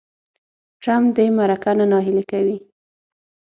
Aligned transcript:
ټرمپ 0.81 1.07
دې 1.15 1.25
مرکه 1.37 1.71
نه 1.79 1.85
نهیلې 1.91 2.23
کوي. 2.31 2.57